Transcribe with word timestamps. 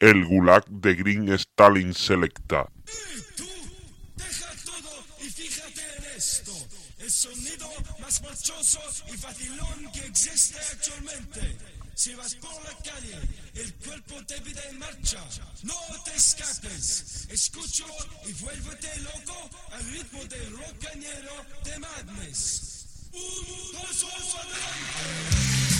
el 0.00 0.24
gulag 0.24 0.64
de 0.68 0.94
Green 0.94 1.28
Stalin 1.32 1.92
Selecta. 1.92 2.68
Tú, 3.36 3.48
deja 4.16 4.52
todo 4.64 5.04
y 5.20 5.30
fíjate 5.30 5.82
en 5.96 6.04
esto. 6.16 6.52
El 6.98 7.10
sonido 7.10 7.68
más 8.00 8.22
marchoso 8.22 8.80
y 9.12 9.16
facilón 9.16 9.92
que 9.92 10.06
existe 10.06 10.58
actualmente. 10.58 11.58
Si 11.94 12.14
vas 12.14 12.34
por 12.36 12.54
la 12.62 12.76
calle, 12.78 13.18
el 13.54 13.74
cuerpo 13.74 14.24
te 14.24 14.40
pide 14.42 14.68
en 14.68 14.78
marcha. 14.78 15.20
No 15.64 15.74
te 16.04 16.14
escapes. 16.14 17.26
Escúchalo 17.28 17.94
y 18.24 18.32
vuélvete 18.34 19.00
loco 19.00 19.50
al 19.72 19.84
ritmo 19.90 20.24
del 20.26 20.52
rocañero 20.52 21.44
de 21.64 21.78
Madness. 21.80 22.86
Un 23.12 23.72
paso 23.72 24.06
adelante. 24.06 25.77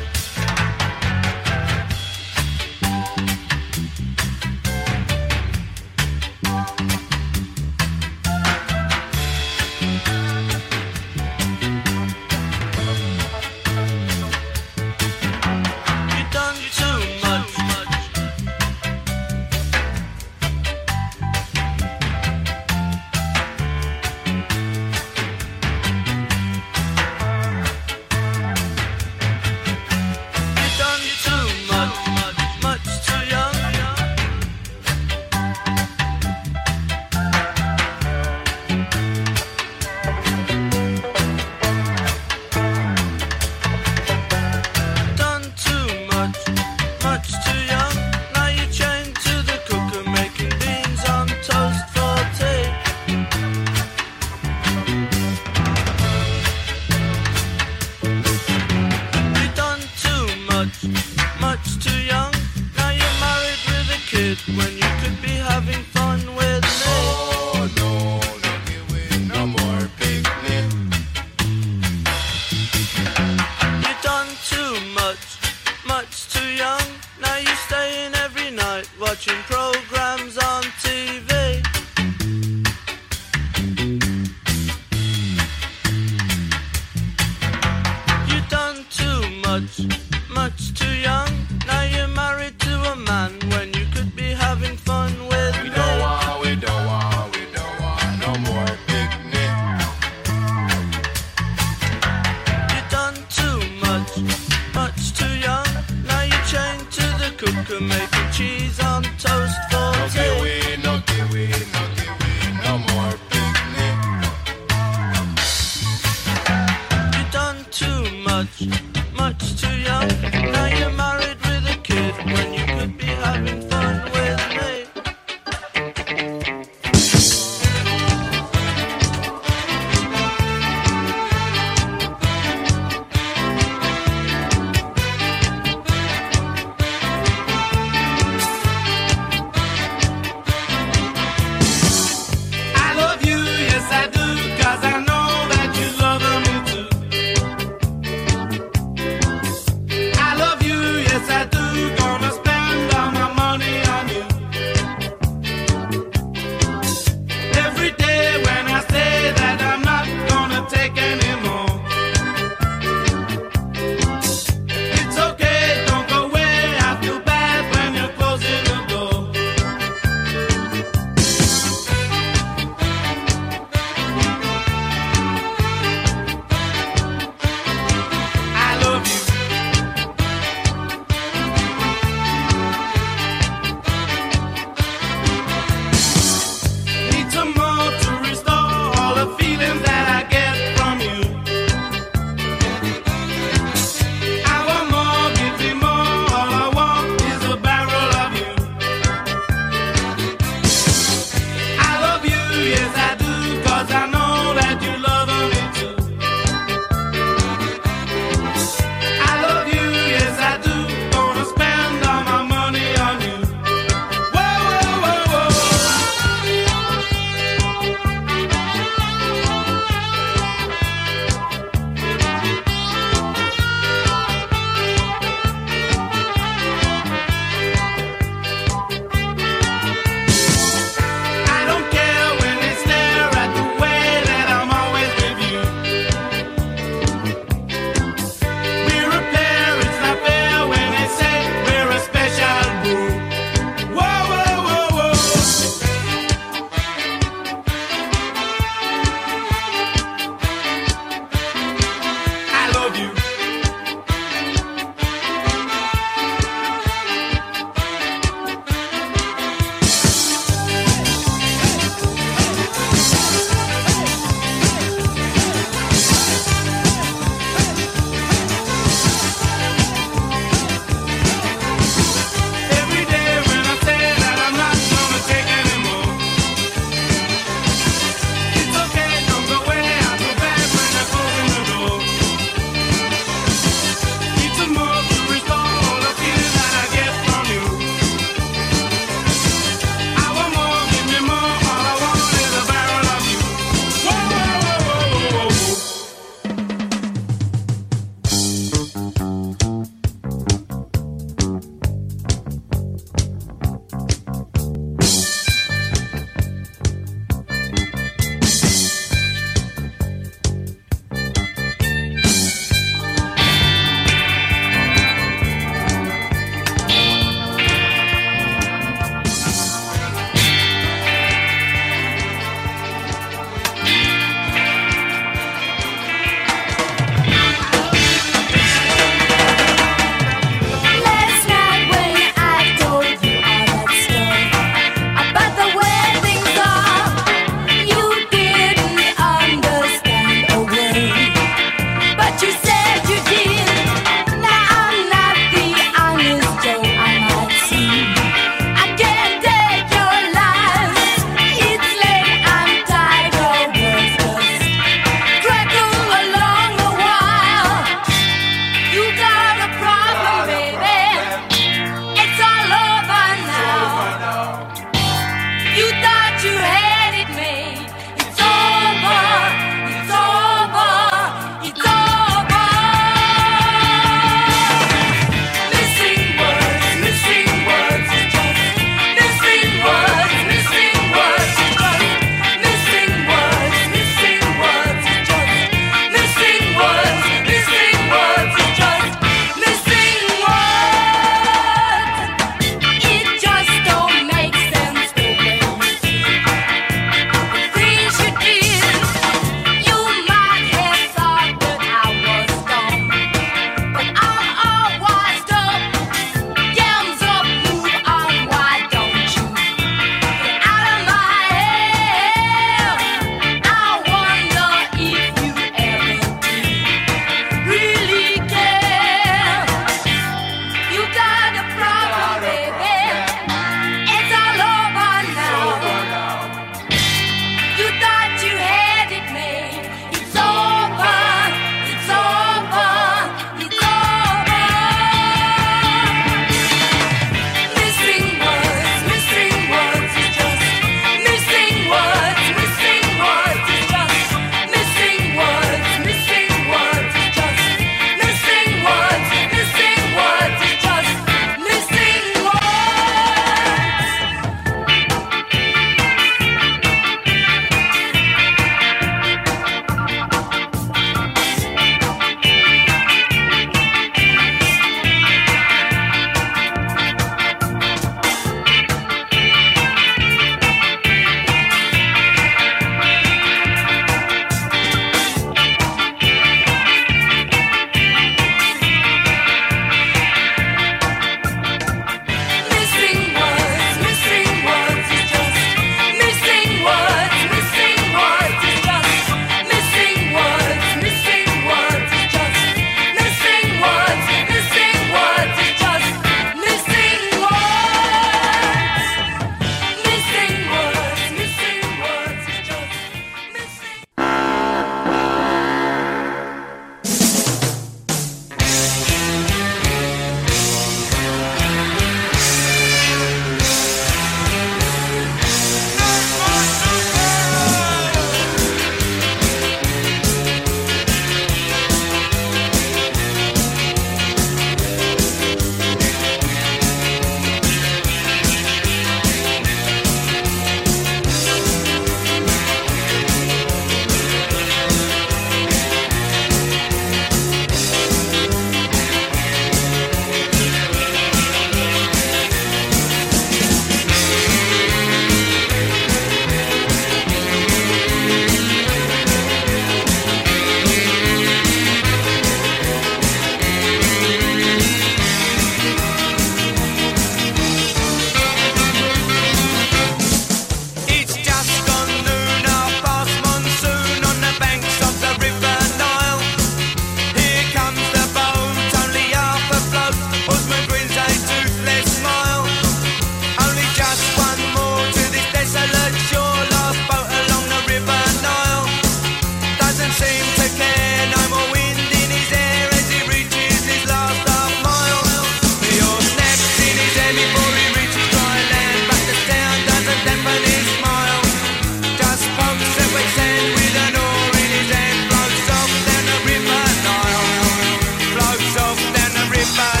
five. 599.77 600.00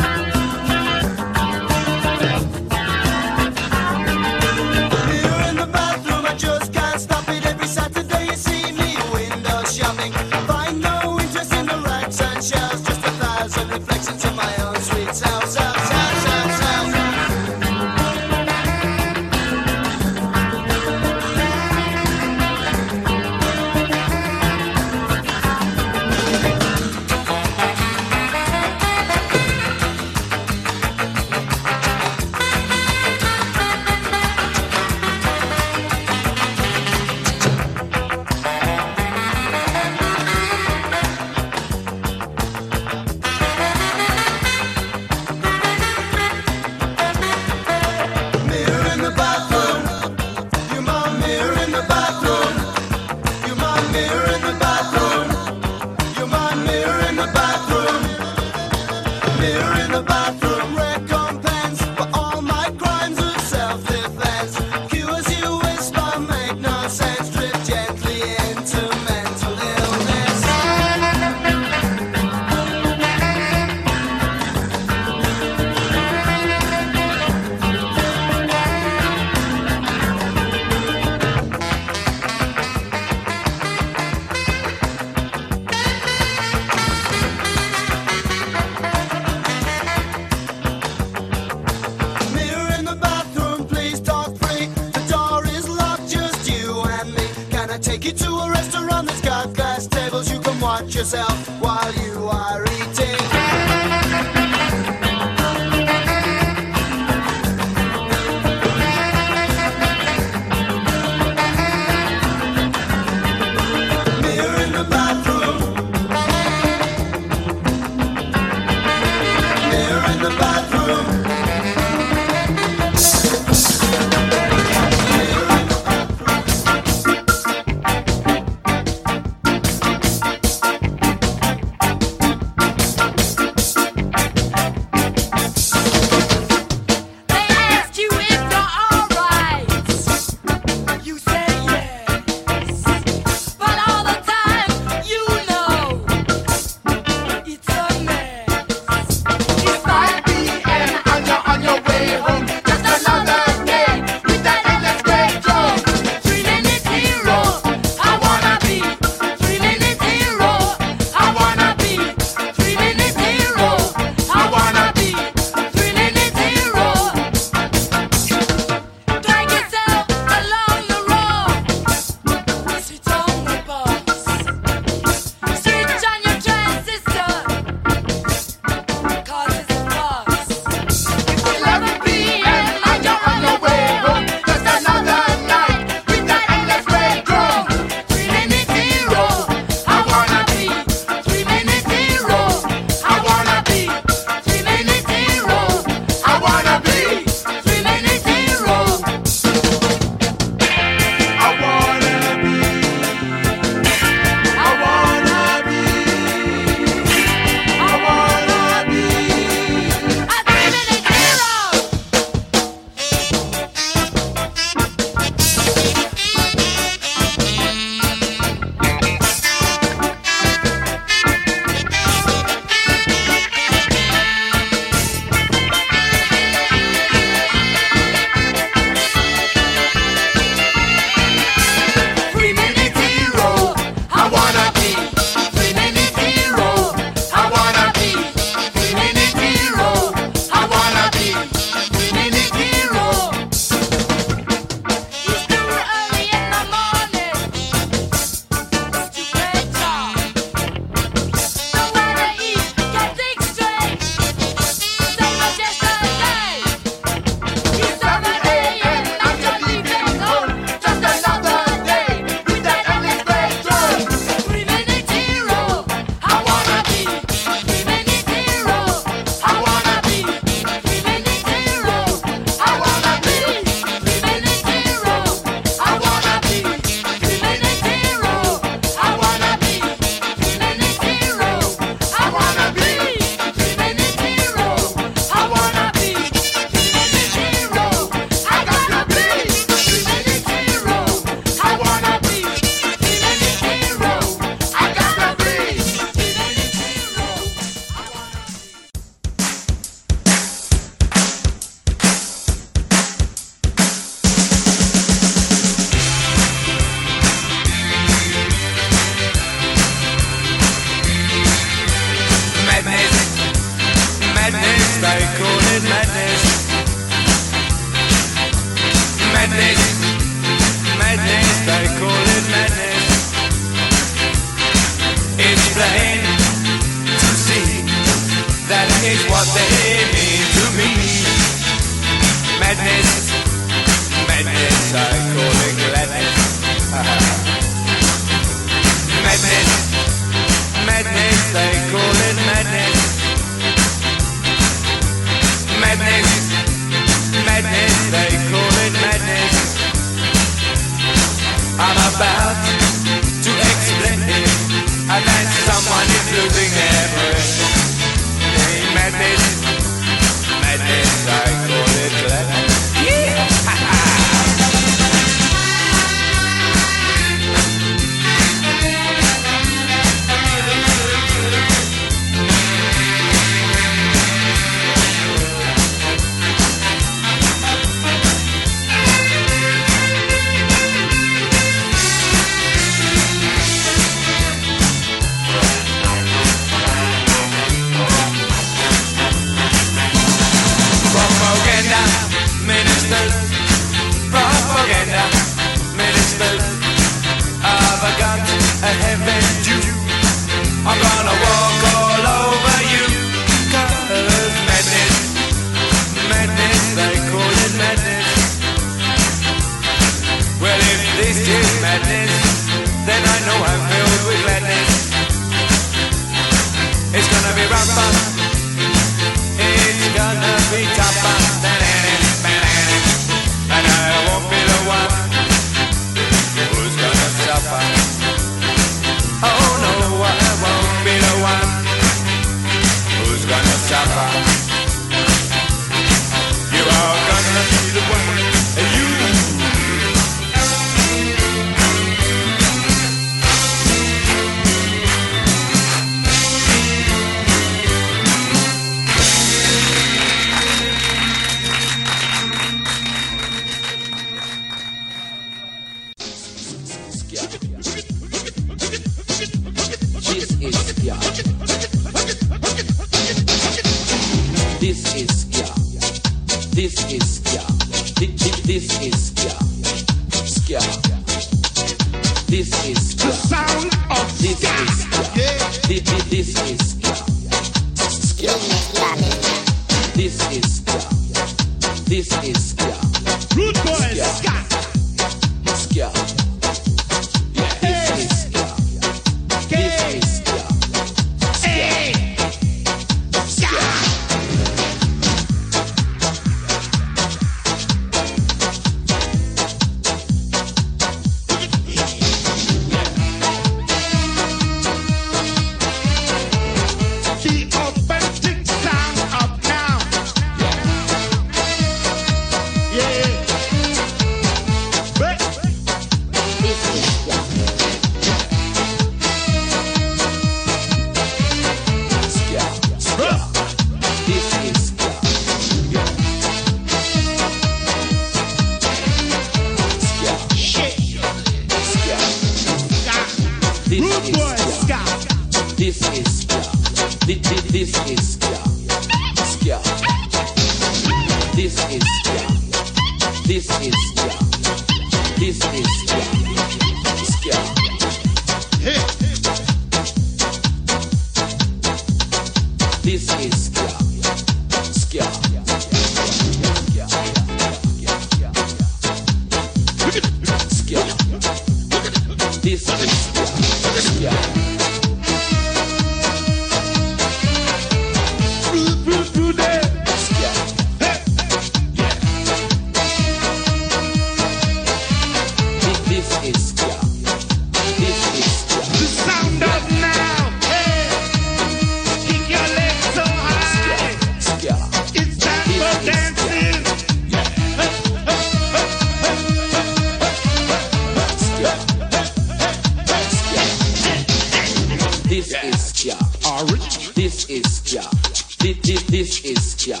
This 599.26 599.44
is 599.44 599.74
Jah. 599.74 600.00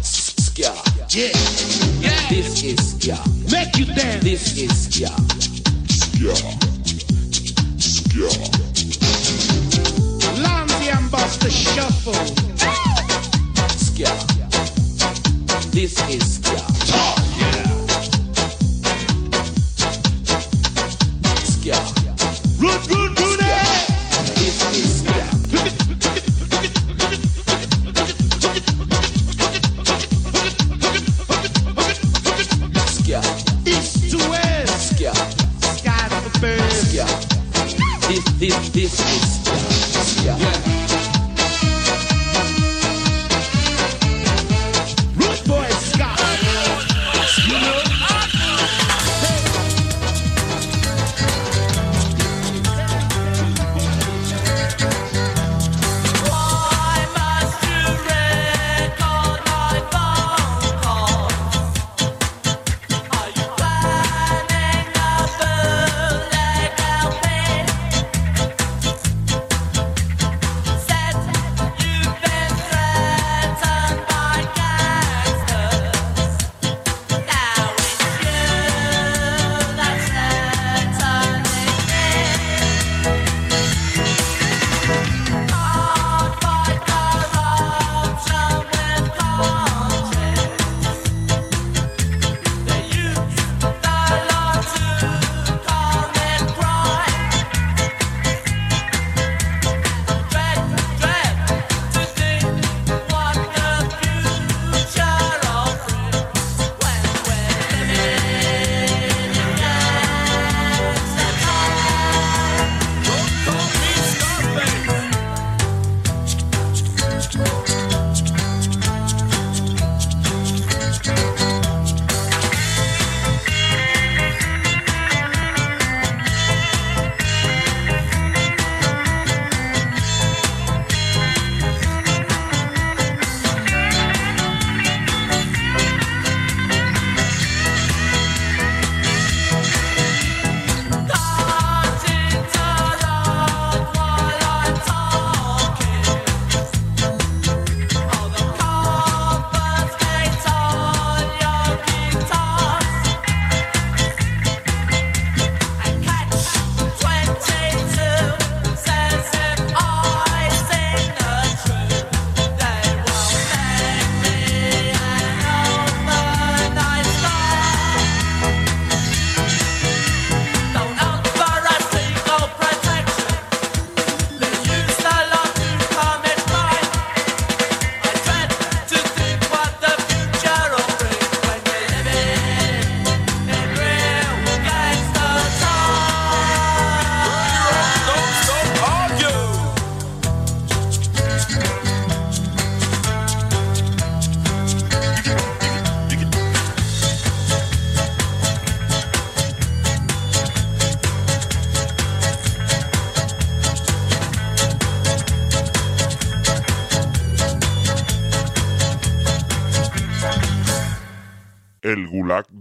Ska. 0.00 0.72
Yeah. 1.10 1.28
yeah. 2.00 2.28
This 2.30 2.64
is 2.64 2.94
Jah. 2.94 3.22
Make 3.52 3.76
you 3.76 3.84
dance. 3.84 4.24
This 4.24 4.56
is 4.56 4.88
Jah. 4.88 5.14
Ska. 5.86 6.34
Ska. 7.76 8.24
Alarm 10.30 10.68
the 10.80 10.96
ambassador 10.96 11.50
shuffle. 11.50 12.14
Ska. 13.76 14.08
This 15.70 16.00
is 16.08 16.38
Jah. 16.38 16.73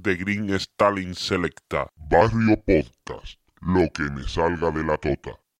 De 0.04 0.18
Green 0.18 0.50
Stalin 0.56 1.16
Selecta. 1.16 1.88
Barrio 1.96 2.58
Podcast, 2.58 3.40
lo 3.62 3.90
que 3.94 4.04
me 4.04 4.24
salga 4.28 4.70
de 4.70 4.84
la 4.84 4.98
tota. 4.98 5.33